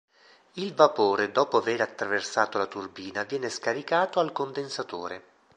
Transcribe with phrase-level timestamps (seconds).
[0.53, 5.23] Il vapore dopo aver attraversato la turbina viene scaricato al condensatore.